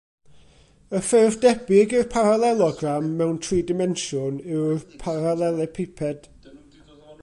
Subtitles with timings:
[0.99, 6.31] Y ffurf debyg i'r paralelogram, mewn tri dimensiwn yw'r paralelepiped.